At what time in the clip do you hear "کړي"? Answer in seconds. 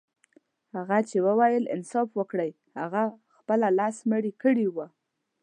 4.43-4.67